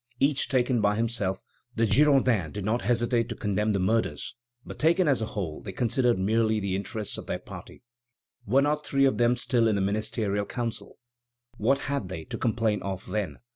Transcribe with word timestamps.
Each 0.19 0.49
taken 0.49 0.81
by 0.81 0.95
himself, 0.95 1.43
the 1.75 1.85
Girondins 1.85 2.53
did 2.53 2.65
not 2.65 2.81
hesitate 2.81 3.29
to 3.29 3.35
condemn 3.35 3.71
the 3.71 3.77
murders; 3.77 4.33
but 4.65 4.79
taken 4.79 5.07
as 5.07 5.21
a 5.21 5.27
whole, 5.27 5.61
they 5.61 5.71
considered 5.73 6.17
merely 6.17 6.59
the 6.59 6.75
interests 6.75 7.19
of 7.19 7.27
their 7.27 7.37
party. 7.37 7.83
Were 8.47 8.63
not 8.63 8.83
three 8.83 9.05
of 9.05 9.19
them 9.19 9.35
still 9.35 9.67
in 9.67 9.75
the 9.75 9.81
Ministerial 9.81 10.47
Council? 10.47 10.97
What 11.57 11.77
had 11.81 12.09
they 12.09 12.23
to 12.25 12.37
complain 12.39 12.81
of, 12.81 13.11
then? 13.11 13.37